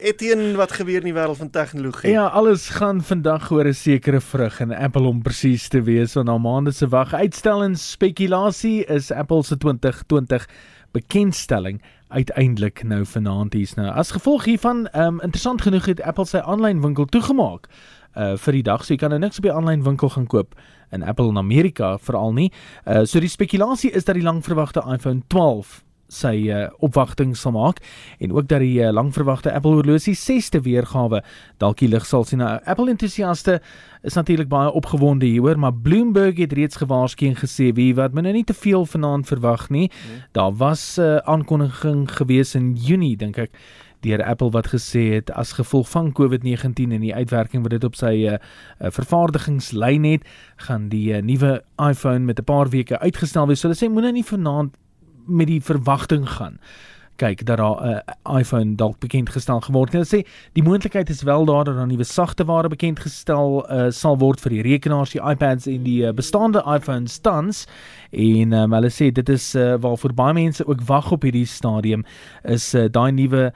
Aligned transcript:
Etienne, 0.00 0.56
wat 0.56 0.72
gebeur 0.72 1.02
in 1.02 1.10
die 1.10 1.14
wêreld 1.14 1.36
van 1.36 1.50
tegnologie? 1.52 2.10
Ja, 2.14 2.26
alles 2.26 2.68
gaan 2.72 3.02
vandag 3.04 3.50
oor 3.52 3.68
'n 3.68 3.74
sekere 3.74 4.20
vrug 4.20 4.60
en 4.60 4.72
Apple 4.72 5.06
om 5.06 5.22
presies 5.22 5.68
te 5.68 5.82
wees 5.82 6.14
want 6.14 6.26
na 6.26 6.38
maande 6.38 6.72
se 6.72 6.88
wag 6.88 7.12
uitstel 7.14 7.62
en 7.62 7.76
spekulasie 7.76 8.84
is 8.84 9.12
Apple 9.12 9.42
se 9.42 9.56
2020 9.56 10.48
bekendstelling 10.92 11.82
uiteindelik 12.08 12.82
nou 12.82 13.04
vanaand 13.04 13.52
hier's 13.52 13.74
nou. 13.74 13.88
As 13.88 14.10
gevolg 14.10 14.44
hiervan, 14.44 14.88
um, 14.96 15.20
interessant 15.20 15.62
genoeg 15.62 15.84
het 15.84 16.00
Apple 16.00 16.26
sy 16.26 16.38
aanlyn 16.38 16.80
winkel 16.80 17.04
toegemaak 17.04 17.68
uh 18.16 18.36
vir 18.36 18.52
die 18.52 18.62
dag, 18.62 18.84
so 18.84 18.94
jy 18.94 18.98
kan 18.98 19.10
nou 19.10 19.20
niks 19.20 19.36
op 19.36 19.42
die 19.42 19.52
aanlyn 19.52 19.82
winkel 19.82 20.08
gaan 20.08 20.26
koop 20.26 20.54
in 20.90 21.02
Apple 21.02 21.28
in 21.28 21.36
Amerika 21.38 21.98
veral 21.98 22.32
nie. 22.32 22.52
Uh 22.86 23.04
so 23.04 23.20
die 23.20 23.28
spekulasie 23.28 23.90
is 23.90 24.04
dat 24.04 24.14
die 24.14 24.24
langverwagte 24.24 24.80
iPhone 24.80 25.22
12 25.26 25.84
sy 26.10 26.34
uh, 26.50 26.66
opwagting 26.84 27.36
sal 27.38 27.54
maak 27.56 27.80
en 28.18 28.32
ook 28.32 28.48
dat 28.50 28.60
die 28.64 28.80
uh, 28.82 28.92
langverwagte 28.92 29.52
Apple 29.52 29.78
horlosie 29.78 30.14
6ste 30.18 30.60
weergawe 30.66 31.22
dalk 31.62 31.78
die 31.78 31.88
lig 31.88 32.06
sal 32.06 32.24
sien. 32.24 32.42
Nou, 32.42 32.58
Apple 32.64 32.90
entoesiaste 32.90 33.60
is 34.02 34.16
natuurlik 34.16 34.48
baie 34.48 34.72
opgewonde 34.72 35.26
hieroor, 35.26 35.58
maar 35.58 35.74
Bloomberg 35.74 36.38
het 36.40 36.52
reeds 36.56 36.80
gewaarsku 36.80 37.28
en 37.28 37.36
gesê 37.36 37.70
wie 37.76 37.92
wat 37.94 38.16
men 38.16 38.24
nou 38.24 38.34
nie 38.34 38.46
te 38.46 38.56
veel 38.56 38.86
vanaand 38.86 39.28
verwag 39.28 39.68
nie. 39.70 39.90
Hmm. 39.90 40.24
Daar 40.32 40.56
was 40.56 40.98
'n 40.98 41.02
uh, 41.02 41.16
aankondiging 41.16 42.10
gewees 42.10 42.54
in 42.54 42.74
Junie 42.74 43.16
dink 43.16 43.38
ek 43.38 43.50
deur 44.00 44.22
Apple 44.24 44.50
wat 44.50 44.70
gesê 44.72 45.12
het 45.14 45.30
as 45.36 45.52
gevolg 45.52 45.88
van 45.88 46.12
COVID-19 46.12 46.94
en 46.96 47.00
die 47.04 47.14
uitwerking 47.14 47.62
wat 47.62 47.70
dit 47.76 47.84
op 47.84 47.96
sy 47.98 48.14
uh, 48.28 48.38
vervaardigingslyn 48.80 50.04
het, 50.04 50.28
gaan 50.56 50.88
die 50.88 51.12
uh, 51.12 51.22
nuwe 51.22 51.62
iPhone 51.76 52.24
met 52.24 52.38
'n 52.40 52.44
paar 52.44 52.68
weke 52.68 52.98
uitgestel 52.98 53.46
wees. 53.46 53.60
So 53.60 53.68
hulle 53.68 53.78
sê 53.78 53.92
moenie 53.92 54.12
nie 54.12 54.24
vanaand 54.24 54.76
met 55.30 55.46
die 55.46 55.62
verwagting 55.62 56.28
gaan 56.28 56.58
kyk 57.20 57.44
dat 57.44 57.56
daar 57.56 57.76
'n 57.76 57.88
uh, 57.88 57.96
eh, 57.96 58.38
iPhone 58.40 58.74
dalk 58.74 58.98
bekend 58.98 59.30
gestel 59.30 59.60
geword 59.60 59.92
het. 59.92 60.10
Hulle 60.10 60.22
sê 60.22 60.28
die 60.52 60.62
moontlikheid 60.62 61.08
is 61.08 61.22
wel 61.22 61.44
daar 61.44 61.64
dat 61.64 61.76
daar 61.76 61.86
nuwe 61.86 62.04
sagte 62.04 62.44
ware 62.44 62.68
bekend 62.68 63.00
gestel 63.00 63.64
uh, 63.70 63.90
sal 63.90 64.18
word 64.18 64.40
vir 64.40 64.50
die 64.50 64.62
rekenaars, 64.62 65.10
die 65.10 65.22
iPads 65.22 65.66
en 65.66 65.82
die 65.82 66.02
uh, 66.06 66.12
bestaande 66.12 66.62
iPhones 66.76 67.18
tans. 67.18 67.66
En 68.10 68.52
um, 68.52 68.72
hulle 68.72 68.90
sê 68.90 69.12
dit 69.12 69.28
is 69.28 69.54
uh, 69.54 69.74
waarvoor 69.80 70.14
baie 70.14 70.34
mense 70.34 70.66
ook 70.66 70.80
wag 70.86 71.12
op 71.12 71.22
hierdie 71.22 71.46
stadium 71.46 72.04
is 72.42 72.74
uh, 72.74 72.88
daai 72.88 73.12
nuwe 73.12 73.52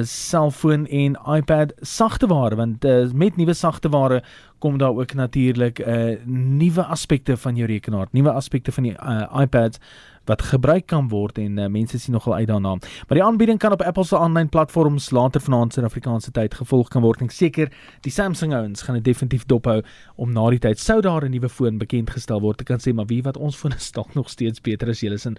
selfoon 0.00 0.86
en 0.86 1.18
iPad 1.28 1.72
sagteware 1.80 2.56
want 2.56 2.84
uh, 2.84 3.10
met 3.12 3.36
nuwe 3.36 3.52
sagteware 3.52 4.22
kom 4.58 4.78
daar 4.78 4.96
ook 4.96 5.14
natuurlik 5.14 5.78
'n 5.78 5.90
uh, 5.90 6.16
nuwe 6.58 6.84
aspekte 6.84 7.36
van 7.36 7.56
jou 7.56 7.68
rekenaar, 7.68 8.06
nuwe 8.10 8.32
aspekte 8.32 8.72
van 8.72 8.82
die 8.82 8.92
uh, 8.92 9.40
iPads 9.40 9.78
wat 10.24 10.42
gebruik 10.42 10.86
kan 10.86 11.08
word 11.08 11.38
en 11.38 11.58
uh, 11.58 11.66
mense 11.66 11.98
sien 11.98 12.14
nogal 12.14 12.34
uit 12.34 12.48
daarna. 12.48 12.76
Maar 13.08 13.18
die 13.18 13.24
aanbieding 13.24 13.58
kan 13.58 13.72
op 13.72 13.82
Apple 13.82 14.04
se 14.04 14.18
aanlyn 14.18 14.48
platforms 14.48 15.10
later 15.10 15.40
vanaand 15.40 15.72
se 15.72 15.82
Afrikaanse 15.82 16.30
tyd 16.30 16.54
gevolg 16.54 16.88
kan 16.88 17.02
word. 17.02 17.22
Ek 17.22 17.34
seker 17.34 17.72
die 18.06 18.12
Samsung 18.12 18.54
ouens 18.54 18.82
gaan 18.82 18.98
dit 19.00 19.04
definitief 19.04 19.46
dophou 19.46 19.82
om 20.16 20.32
na 20.32 20.48
die 20.50 20.62
tyd 20.62 20.78
sou 20.78 21.00
daar 21.00 21.24
'n 21.24 21.30
nuwe 21.30 21.48
foon 21.48 21.78
bekend 21.78 22.10
gestel 22.10 22.40
word. 22.40 22.60
Ek 22.60 22.66
kan 22.66 22.80
sê 22.80 22.94
maar 22.94 23.06
wie 23.06 23.22
wat 23.22 23.36
ons 23.36 23.56
fone 23.56 23.78
stalk 23.78 24.14
nog 24.18 24.30
steeds 24.30 24.60
beter 24.60 24.88
as 24.88 25.00
julle 25.00 25.18
sin 25.18 25.38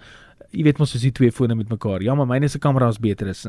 jy 0.54 0.64
weet 0.66 0.78
mos 0.80 0.94
as 0.96 1.04
jy 1.04 1.10
twee 1.14 1.32
fone 1.34 1.56
met 1.58 1.70
mekaar. 1.72 2.02
Ja, 2.04 2.14
maar 2.16 2.28
myne 2.28 2.48
se 2.48 2.60
kamera 2.62 2.88
is 2.92 2.98
beter 3.02 3.28
as 3.30 3.44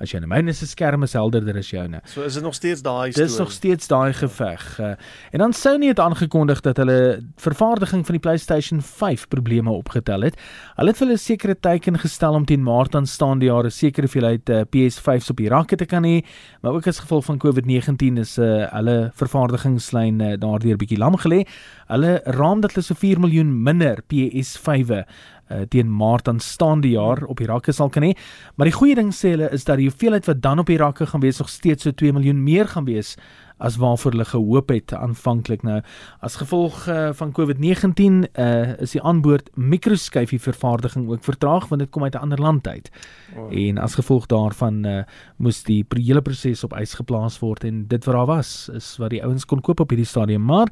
as 0.00 0.12
joune. 0.12 0.28
Myne 0.30 0.52
se 0.56 0.66
skerm 0.68 1.04
is 1.06 1.14
helderder 1.16 1.58
as 1.60 1.70
joune. 1.70 2.00
So 2.08 2.24
is 2.26 2.36
dit 2.38 2.44
nog 2.44 2.56
steeds 2.56 2.82
daai 2.82 3.12
storie. 3.12 3.28
Dis 3.28 3.38
nog 3.38 3.52
steeds 3.52 3.90
daai 3.90 4.12
geveg. 4.16 4.64
Uh, 4.80 4.94
en 5.32 5.44
dan 5.44 5.52
Sony 5.56 5.90
het 5.92 6.00
aangekondig 6.00 6.62
dat 6.64 6.80
hulle 6.80 7.20
vervaardiging 7.40 8.04
van 8.06 8.16
die 8.16 8.22
PlayStation 8.24 8.82
5 8.82 9.28
probleme 9.28 9.70
opgetel 9.70 10.28
het. 10.28 10.40
Hulle 10.80 10.94
het 10.94 11.00
vir 11.02 11.10
'n 11.12 11.18
sekere 11.18 11.54
teiken 11.60 11.98
gestel 12.00 12.32
om 12.32 12.44
teen 12.48 12.62
Maart 12.64 12.94
aanstaande 12.94 13.44
jaar 13.44 13.66
'n 13.66 13.70
sekere 13.70 14.06
hoeveelheid 14.08 14.48
uh, 14.48 14.64
PS5s 14.64 15.28
op 15.28 15.36
die 15.36 15.48
rakke 15.48 15.76
te 15.76 15.84
kan 15.84 16.02
hê, 16.04 16.24
maar 16.62 16.72
ook 16.72 16.86
as 16.86 17.00
gevolg 17.00 17.24
van 17.24 17.36
COVID-19 17.36 18.16
is 18.16 18.38
uh, 18.38 18.64
hulle 18.72 19.12
vervaardigingslyn 19.14 20.20
uh, 20.20 20.38
daardeur 20.40 20.78
bietjie 20.78 20.96
lam 20.96 21.18
gelê. 21.20 21.44
Hulle 21.86 22.22
raam 22.24 22.62
dat 22.62 22.72
hulle 22.72 22.82
so 22.82 22.94
4 22.94 23.20
miljoen 23.20 23.62
minder 23.62 24.00
PS5e 24.08 25.04
uh, 25.50 25.66
teen 25.68 25.90
Maart 25.90 26.28
aanstaande 26.28 26.88
jaar 26.88 27.24
op 27.26 27.36
die 27.42 27.46
rakke 27.46 27.72
sal 27.72 27.88
kan 27.88 28.02
hê. 28.02 28.14
Maar 28.56 28.70
die 28.70 28.78
goeie 28.78 28.94
ding 28.94 29.12
sê 29.14 29.34
hulle 29.34 29.50
is 29.52 29.64
dat 29.64 29.76
die 29.76 29.88
hoeveelheid 29.90 30.26
wat 30.30 30.42
dan 30.42 30.58
op 30.58 30.66
die 30.66 30.80
rakke 30.80 31.06
gaan 31.06 31.20
wees 31.20 31.38
nog 31.38 31.48
steeds 31.48 31.82
so 31.82 31.92
2 31.92 32.12
miljoen 32.12 32.42
meer 32.44 32.68
gaan 32.68 32.84
wees 32.84 33.16
as 33.60 33.76
waarvoor 33.76 34.14
hulle 34.14 34.24
gehoop 34.24 34.72
het 34.72 34.94
aanvanklik 34.96 35.62
nou 35.66 35.80
as 36.24 36.38
gevolg 36.40 36.86
uh, 36.88 37.10
van 37.16 37.32
COVID-19 37.36 38.00
uh, 38.00 38.28
eh, 38.32 38.72
is 38.80 38.94
die 38.96 39.02
aanboord 39.02 39.50
mikroskyfie 39.54 40.40
vervaardiging 40.40 41.08
ook 41.10 41.24
vertraag 41.24 41.68
want 41.68 41.84
dit 41.84 41.90
kom 41.90 42.04
uit 42.04 42.14
'n 42.14 42.24
ander 42.24 42.40
land 42.40 42.68
uit. 42.68 42.90
Oh. 43.36 43.52
En 43.52 43.78
as 43.78 43.94
gevolg 43.94 44.26
daarvan 44.26 44.86
uh, 44.86 45.02
moes 45.36 45.62
die 45.62 45.84
hele 45.88 46.22
proses 46.22 46.64
op 46.64 46.72
ys 46.72 46.94
geplaas 46.94 47.38
word 47.38 47.64
en 47.64 47.86
dit 47.88 48.04
wat 48.04 48.14
daar 48.14 48.26
was 48.26 48.70
is 48.72 48.96
wat 48.96 49.10
die 49.10 49.24
ouens 49.24 49.44
kon 49.44 49.60
koop 49.60 49.80
op 49.80 49.90
hierdie 49.90 50.08
stadium 50.08 50.44
maar 50.44 50.68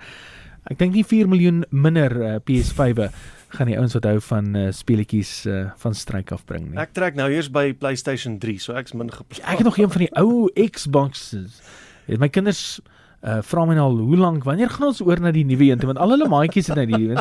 ek 0.65 0.79
dink 0.79 0.95
nie 0.95 1.05
4 1.05 1.29
miljoen 1.29 1.65
minder 1.71 2.17
uh, 2.23 2.37
PS5e 2.41 3.11
gaan 3.49 3.67
die 3.67 3.79
ouens 3.79 3.97
wat 3.97 4.05
hou 4.05 4.21
van 4.21 4.57
uh, 4.57 4.67
speletjies 4.73 5.47
uh, 5.47 5.71
van 5.77 5.95
stryk 5.95 6.33
afbring 6.33 6.71
nie. 6.71 6.79
Ek 6.79 6.93
trek 6.93 7.17
nou 7.19 7.31
eers 7.33 7.49
by 7.51 7.73
PlayStation 7.73 8.39
3, 8.39 8.59
so 8.59 8.77
ek's 8.79 8.93
min 8.93 9.11
geplaas. 9.11 9.41
Ek 9.45 9.63
het 9.63 9.69
nog 9.69 9.79
een 9.79 9.91
van 9.91 10.05
die 10.05 10.13
ou 10.21 10.49
Xboxes. 10.53 11.63
Het 12.07 12.21
my 12.21 12.29
kinders 12.29 12.81
uh 13.19 13.41
vra 13.43 13.65
my 13.67 13.75
nou 13.75 13.89
al 13.89 13.97
hoe 13.99 14.17
lank 14.17 14.45
wanneer 14.47 14.71
gaan 14.71 14.93
ons 14.93 15.01
oor 15.03 15.19
na 15.19 15.33
die 15.35 15.43
nuwe 15.43 15.73
een 15.73 15.81
want 15.83 15.99
al 15.99 16.13
hulle 16.15 16.29
maatjies 16.31 16.69
het 16.71 16.79
nou 16.79 16.87
die 16.87 17.09
een 17.09 17.19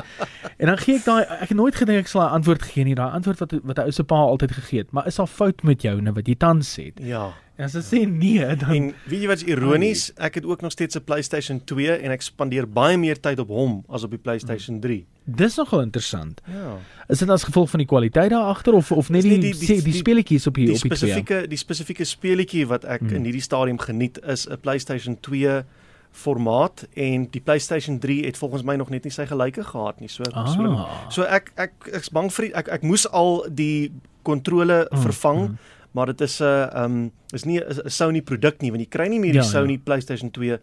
en 0.62 0.70
dan 0.70 0.78
gee 0.78 1.00
ek 1.00 1.08
daai 1.08 1.24
ek 1.26 1.50
het 1.50 1.58
nooit 1.58 1.80
gedink 1.80 2.04
ek 2.04 2.12
sal 2.12 2.22
'n 2.22 2.38
antwoord 2.38 2.62
gee 2.62 2.86
nie 2.86 2.94
daai 2.94 3.16
antwoord 3.18 3.40
wat 3.42 3.56
wat 3.64 3.80
'n 3.80 3.90
ou 3.90 3.92
se 3.92 4.04
pa 4.04 4.16
altyd 4.16 4.52
gegee 4.62 4.86
het 4.86 4.92
maar 4.94 5.08
is 5.08 5.18
al 5.20 5.26
fout 5.26 5.64
met 5.64 5.82
jou 5.82 5.98
nou 6.02 6.14
wat 6.14 6.28
jy 6.28 6.36
tans 6.36 6.70
sê 6.70 6.94
ja 7.02 7.34
En 7.58 7.66
as 7.66 7.74
jy 7.74 7.82
sê 7.82 8.00
nee, 8.06 8.46
dan 8.56 8.70
En 8.70 8.94
weet 9.10 9.22
jy 9.22 9.28
wat 9.28 9.42
is 9.42 9.48
ironies? 9.50 10.14
Ek 10.22 10.36
het 10.36 10.46
ook 10.46 10.62
nog 10.62 10.72
steeds 10.72 10.96
'n 10.96 11.04
PlayStation 11.04 11.64
2 11.66 11.90
en 12.06 12.12
ek 12.12 12.22
spandeer 12.22 12.70
baie 12.70 12.98
meer 12.98 13.20
tyd 13.20 13.40
op 13.40 13.48
hom 13.48 13.84
as 13.90 14.04
op 14.04 14.12
die 14.12 14.20
PlayStation 14.20 14.80
3. 14.80 15.08
Dis 15.28 15.58
nogal 15.60 15.82
interessant. 15.82 16.42
Ja. 16.48 16.78
Is 17.12 17.20
dit 17.20 17.30
as 17.30 17.44
gevolg 17.44 17.70
van 17.70 17.82
die 17.84 17.88
kwaliteit 17.88 18.32
daar 18.32 18.48
agter 18.54 18.74
of 18.74 18.92
of 18.92 19.10
net 19.10 19.26
die 19.28 19.40
die, 19.40 19.52
die, 19.52 19.68
die, 19.68 19.82
die 19.84 19.94
speletjies 19.94 20.48
op 20.48 20.56
hier 20.56 20.72
op 20.72 20.80
die 20.80 20.96
spesifieke 20.96 21.42
die 21.52 21.60
spesifieke 21.60 22.08
speletjie 22.08 22.64
wat 22.68 22.88
ek 22.88 23.04
hmm. 23.04 23.20
in 23.20 23.28
hierdie 23.28 23.44
stadium 23.44 23.80
geniet 23.80 24.22
is 24.24 24.48
'n 24.48 24.60
PlayStation 24.64 25.20
2 25.20 25.64
formaat 26.12 26.88
en 26.94 27.28
die 27.32 27.42
PlayStation 27.42 28.00
3 28.00 28.26
het 28.26 28.38
volgens 28.38 28.64
my 28.64 28.76
nog 28.76 28.90
net 28.90 29.04
nie 29.04 29.12
sy 29.12 29.26
gelyke 29.26 29.64
gehad 29.64 30.00
nie. 30.00 30.10
So 30.10 30.24
ah. 30.32 30.48
so, 30.48 30.88
so 31.10 31.28
ek 31.28 31.52
ek 31.56 31.92
ek's 31.92 32.10
bang 32.10 32.32
vir 32.34 32.52
ek 32.56 32.68
ek 32.68 32.84
moes 32.84 33.08
al 33.12 33.44
die 33.52 33.92
kontrole 34.24 34.88
hmm. 34.88 35.02
vervang. 35.02 35.44
Hmm 35.48 35.76
maar 35.98 36.06
dit 36.06 36.22
is 36.22 36.40
'n 36.40 36.44
uh, 36.44 36.74
ehm 36.74 36.92
um, 36.92 37.12
is 37.30 37.44
nie 37.44 37.60
'n 37.60 37.90
Sony 37.90 38.22
produk 38.22 38.62
nie 38.62 38.72
want 38.72 38.82
jy 38.84 38.90
kry 38.90 39.08
nie 39.08 39.20
meer 39.20 39.32
die 39.32 39.42
ja, 39.42 39.46
ja. 39.46 39.50
Sony 39.50 39.74
ja. 39.74 39.80
PlayStation 39.84 40.32
2 40.32 40.60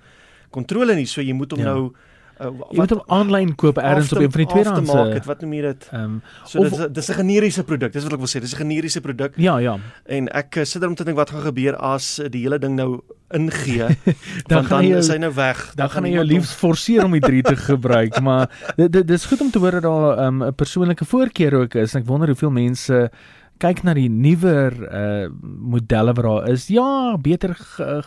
kontrole 0.50 0.94
nie 0.94 1.06
so 1.06 1.20
jy 1.20 1.32
moet 1.32 1.50
hom 1.50 1.60
ja. 1.60 1.74
nou 1.74 1.92
Uh, 2.34 2.48
jy 2.74 2.80
moet 2.80 2.90
hom 2.90 3.02
aanlyn 3.14 3.50
koop 3.54 3.76
ergens 3.78 4.12
op 4.12 4.18
een 4.18 4.30
van 4.34 4.40
die 4.42 4.48
tweedehands 4.50 4.90
market 4.90 5.26
wat 5.28 5.42
noem 5.44 5.52
jy 5.54 5.60
dit? 5.68 5.84
Ehm 5.92 6.04
um, 6.04 6.14
so 6.50 6.64
of, 6.64 6.72
dit 6.82 6.96
is 6.96 7.10
'n 7.10 7.18
generiese 7.20 7.64
produk. 7.64 7.92
Dis 7.92 8.02
wat 8.02 8.12
ek 8.12 8.18
wil 8.18 8.32
sê. 8.32 8.40
Dis 8.40 8.54
'n 8.54 8.62
generiese 8.64 9.00
produk. 9.00 9.32
Ja, 9.36 9.58
ja. 9.58 9.78
En 10.06 10.28
ek 10.28 10.56
uh, 10.56 10.64
sit 10.64 10.82
er 10.82 10.88
om 10.88 10.94
te 10.94 11.04
dink 11.04 11.16
wat 11.16 11.30
gaan 11.30 11.46
gebeur 11.46 11.76
as 11.76 12.20
die 12.30 12.42
hele 12.42 12.58
ding 12.58 12.74
nou 12.74 13.00
ingee. 13.30 13.86
dan 14.50 14.64
gaan 14.64 14.84
is 14.84 15.08
hy 15.08 15.16
nou 15.16 15.34
weg. 15.34 15.64
Dan, 15.66 15.76
dan 15.76 15.90
gaan 15.90 16.04
hy 16.04 16.10
jou 16.10 16.24
liefs 16.24 16.52
forceer 16.52 17.04
om 17.04 17.12
die 17.12 17.20
3 17.20 17.42
te 17.42 17.56
gebruik, 17.70 18.20
maar 18.20 18.50
dit 18.76 18.92
dit 18.92 19.06
dis 19.06 19.24
goed 19.24 19.40
om 19.40 19.50
te 19.50 19.58
hoor 19.58 19.80
dat 19.80 19.82
daar 19.82 20.18
ehm, 20.18 20.42
'n 20.42 20.46
um, 20.46 20.54
persoonlike 20.54 21.04
voorkeur 21.04 21.54
ook 21.54 21.74
is. 21.74 21.94
Ek 21.94 22.06
wonder 22.06 22.28
hoeveel 22.28 22.50
mense 22.50 23.10
kyk 23.58 23.82
na 23.82 23.94
die 23.94 24.10
nuwer 24.10 24.72
uh 24.74 25.28
modelle 25.60 26.12
wat 26.12 26.24
daar 26.24 26.48
is. 26.48 26.66
Ja, 26.66 27.16
beter 27.16 27.54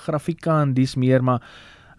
grafika 0.03 0.61
en 0.61 0.73
dis 0.73 0.95
meer, 0.95 1.23
maar 1.23 1.41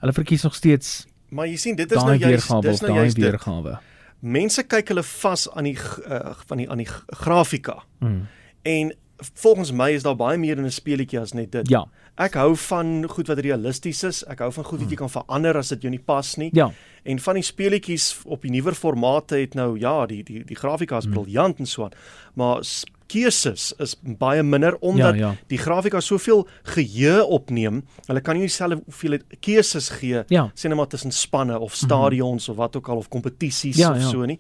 hulle 0.01 0.13
verkies 0.13 0.43
nog 0.43 0.55
steeds 0.55 1.07
Maar 1.29 1.49
jy 1.49 1.57
sien, 1.57 1.77
dit 1.77 1.93
is 1.93 2.03
nou 2.03 2.17
juist 2.17 2.49
dis 2.65 2.81
nou 2.81 2.95
juist 2.95 3.21
weergawe. 3.21 3.79
Mense 4.19 4.65
kyk 4.67 4.89
hulle 4.89 5.05
vas 5.07 5.45
aan 5.55 5.69
die 5.69 5.77
uh, 5.77 6.33
van 6.47 6.63
die 6.63 6.71
aan 6.71 6.83
die 6.83 6.89
grafika. 7.21 7.83
Mm. 8.03 8.25
En 8.63 8.95
volgens 9.19 9.73
my 9.73 9.91
is 9.95 10.03
daar 10.03 10.17
baie 10.17 10.39
meer 10.39 10.59
in 10.59 10.65
'n 10.65 10.71
speletjie 10.71 11.21
as 11.21 11.33
net 11.33 11.53
dit. 11.53 11.69
Ja. 11.69 11.87
Ek 12.15 12.35
hou 12.35 12.57
van 12.57 13.09
goed 13.09 13.27
wat 13.27 13.39
realisties 13.39 14.03
is. 14.03 14.25
Ek 14.27 14.39
hou 14.39 14.53
van 14.53 14.65
goed 14.65 14.79
wat 14.79 14.89
jy 14.89 14.95
mm. 14.99 15.07
kan 15.07 15.11
verander 15.11 15.57
as 15.57 15.69
dit 15.69 15.83
jou 15.83 15.91
nie 15.91 16.03
pas 16.05 16.37
nie. 16.37 16.51
Ja. 16.53 16.73
En 17.03 17.19
van 17.19 17.35
die 17.35 17.43
speletjies 17.43 18.21
op 18.25 18.43
die 18.43 18.51
nuwer 18.51 18.75
formate 18.75 19.37
het 19.37 19.55
nou 19.55 19.79
ja, 19.79 20.07
die 20.07 20.23
die 20.25 20.45
die 20.45 20.57
grafika 20.57 20.97
is 20.97 21.07
mm. 21.07 21.13
briljant 21.13 21.59
en 21.59 21.67
so 21.67 21.85
aan. 21.85 21.93
Maar 22.35 22.65
keuses 23.09 23.73
is 23.83 23.97
baie 24.19 24.43
minder 24.43 24.77
omdat 24.85 25.17
ja, 25.17 25.31
ja. 25.31 25.35
die 25.51 25.59
grafika 25.59 26.01
soveel 26.05 26.47
geheue 26.75 27.25
opneem. 27.25 27.83
Hulle 28.07 28.23
kan 28.25 28.39
nie 28.39 28.47
dieselfde 28.47 28.83
hoeveel 28.85 29.19
keuses 29.45 29.91
gee 29.99 30.25
ja. 30.29 30.49
sê 30.55 30.69
net 30.69 30.79
maar 30.79 30.91
tussen 30.93 31.13
spanne 31.13 31.59
of 31.59 31.75
stadions 31.75 32.49
mm 32.49 32.55
-hmm. 32.55 32.59
of 32.59 32.65
wat 32.65 32.77
ook 32.77 32.89
al 32.89 32.97
of 32.97 33.09
kompetisies 33.09 33.77
ja, 33.77 33.91
of 33.91 34.03
ja. 34.03 34.09
so 34.09 34.25
nie. 34.25 34.39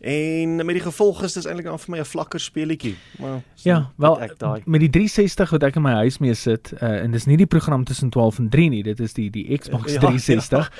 En 0.00 0.56
met 0.56 0.74
die 0.74 0.80
gevolg 0.80 1.22
is 1.22 1.32
dit 1.32 1.44
eintlik 1.44 1.66
dan 1.66 1.78
vir 1.78 1.90
my 1.90 1.98
'n 1.98 2.04
vlakker 2.04 2.40
speletjie. 2.40 2.96
Maar 3.18 3.42
ja, 3.54 3.90
wel 3.96 4.18
met 4.64 4.80
die 4.80 4.90
360 4.90 5.50
wat 5.50 5.62
ek 5.62 5.76
in 5.76 5.82
my 5.82 5.92
huis 5.92 6.18
mee 6.18 6.34
sit 6.34 6.72
uh, 6.80 7.02
en 7.02 7.10
dis 7.10 7.24
nie 7.24 7.36
die 7.36 7.46
program 7.46 7.84
tussen 7.84 8.10
12 8.10 8.38
en 8.38 8.48
3 8.48 8.68
nie, 8.68 8.82
dit 8.82 9.00
is 9.00 9.12
die 9.12 9.30
die 9.30 9.58
Xbox 9.58 9.92
360. 9.92 10.72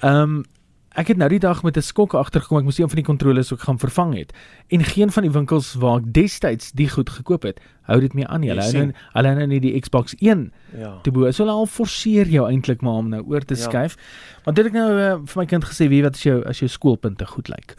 Ehm 0.00 0.10
ja, 0.10 0.10
ja. 0.10 0.22
um, 0.22 0.44
ek 0.94 1.10
het 1.12 1.16
nou 1.16 1.28
die 1.28 1.42
dag 1.42 1.62
met 1.62 1.76
'n 1.76 1.82
skok 1.82 2.14
agtergekom 2.14 2.58
ek 2.58 2.64
moes 2.64 2.78
een 2.78 2.88
van 2.88 2.96
die 2.96 3.04
kontroles 3.04 3.52
ook 3.52 3.60
gaan 3.60 3.78
vervang 3.78 4.14
het 4.14 4.32
en 4.68 4.84
geen 4.84 5.10
van 5.10 5.22
die 5.22 5.32
winkels 5.32 5.74
waar 5.74 5.98
ek 5.98 6.12
destyds 6.12 6.72
die 6.72 6.88
goed 6.88 7.10
gekoop 7.10 7.42
het 7.42 7.60
hou 7.82 8.00
dit 8.00 8.14
mee 8.14 8.26
aan 8.26 8.40
nie. 8.40 8.48
Hulle 8.48 8.62
hou 8.62 8.72
nou 8.72 8.92
hulle 9.12 9.28
hou 9.28 9.36
nou 9.38 9.46
nie 9.46 9.60
die 9.60 9.80
Xbox 9.80 10.14
1 10.18 10.52
ja. 10.78 10.98
te 11.02 11.10
bo. 11.10 11.30
So 11.30 11.44
hulle 11.44 11.56
al 11.56 11.66
forceer 11.66 12.26
jou 12.26 12.48
eintlik 12.48 12.80
maar 12.80 13.02
om 13.02 13.08
nou 13.08 13.22
oor 13.26 13.44
te 13.44 13.54
ja. 13.54 13.60
skuif. 13.60 13.96
Want 14.44 14.56
dit 14.56 14.66
ek 14.66 14.72
nou 14.72 14.88
uh, 14.92 15.18
vir 15.24 15.42
my 15.42 15.46
kind 15.46 15.64
gesê, 15.64 15.88
wie 15.88 16.02
wat 16.02 16.14
as 16.14 16.22
jou 16.22 16.42
as 16.48 16.58
jou 16.58 16.68
skoolpunte 16.68 17.26
goed 17.26 17.48
lyk 17.48 17.76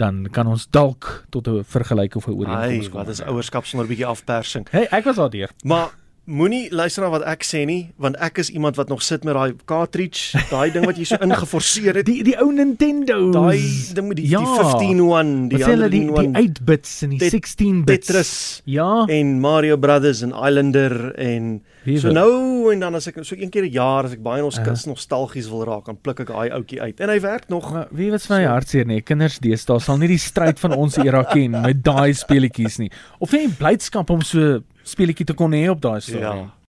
dan 0.00 0.24
kan 0.32 0.48
ons 0.48 0.64
dalk 0.72 1.26
tot 1.28 1.48
'n 1.48 1.64
vergelyk 1.64 2.16
of 2.16 2.26
'n 2.26 2.32
ooreenkoms 2.32 2.88
kom. 2.88 3.04
Wat 3.04 3.08
is 3.08 3.20
ouerskap 3.20 3.66
sonder 3.66 3.86
'n 3.86 3.90
bietjie 3.90 4.06
afpersing? 4.06 4.66
Hey, 4.70 4.86
ek 4.90 5.04
was 5.04 5.16
daar. 5.16 5.50
Maar 5.62 5.90
Moenie 6.30 6.68
luister 6.70 7.02
na 7.02 7.08
wat 7.10 7.24
ek 7.26 7.42
sê 7.42 7.64
nie, 7.66 7.88
want 7.98 8.14
ek 8.22 8.36
is 8.38 8.52
iemand 8.54 8.76
wat 8.78 8.90
nog 8.92 9.00
sit 9.02 9.24
met 9.26 9.34
daai 9.34 9.56
cartridge, 9.66 10.38
daai 10.46 10.70
ding 10.70 10.84
wat 10.86 11.00
jy 11.00 11.08
so 11.10 11.18
ingeforseer 11.26 11.98
het. 11.98 12.06
Die 12.10 12.22
die 12.26 12.36
ou 12.38 12.52
Nintendo. 12.54 13.16
Daai 13.34 13.58
ding 13.96 14.06
met 14.06 14.20
die 14.20 14.28
ja. 14.30 14.38
die 14.38 14.92
151, 14.94 15.50
die 15.50 15.64
ander 15.66 15.90
die, 15.90 16.04
die 16.06 16.30
8 16.38 16.62
bits 16.68 16.92
en 17.06 17.16
die 17.16 17.18
16 17.34 17.82
bits. 17.88 18.06
Tetris. 18.06 18.32
Ja. 18.70 19.08
En 19.10 19.40
Mario 19.42 19.80
Brothers 19.82 20.22
en 20.22 20.36
Islander 20.36 20.94
en 21.18 21.50
so 21.98 22.14
nou 22.14 22.70
en 22.70 22.86
dan 22.86 22.98
as 23.00 23.10
ek 23.10 23.18
so 23.26 23.34
een 23.34 23.50
keer 23.50 23.66
'n 23.66 23.74
jaar 23.74 24.06
as 24.06 24.14
ek 24.14 24.22
baie 24.22 24.44
ons 24.44 24.58
uh. 24.58 24.74
nostalgies 24.86 25.50
wil 25.50 25.66
raak, 25.66 25.86
dan 25.90 25.98
pluk 25.98 26.22
ek 26.22 26.30
daai 26.30 26.50
ouetjie 26.54 26.80
uit. 26.80 27.00
En 27.00 27.10
hy 27.10 27.20
werk 27.20 27.48
nog. 27.48 27.72
Maar 27.72 27.88
wie 27.90 28.10
weet 28.10 28.28
my 28.30 28.42
so. 28.44 28.50
hartseer 28.54 28.86
nie. 28.86 29.02
Kinders 29.02 29.40
deesdae 29.42 29.80
sal 29.80 29.98
nie 29.98 30.14
die 30.14 30.22
stryd 30.22 30.60
van 30.62 30.78
ons 30.78 30.96
era 31.02 31.24
ken 31.24 31.58
met 31.58 31.82
daai 31.82 32.14
speletjies 32.14 32.78
nie. 32.78 32.90
Of 33.18 33.32
nie 33.32 33.48
blydskap 33.50 34.10
om 34.10 34.22
so 34.22 34.62
speletjie 34.90 35.26
te 35.28 35.36
kon 35.38 35.54
hê 35.56 35.68
op 35.72 35.80
daai 35.82 36.00
stadium. 36.04 36.46
Ja. 36.46 36.59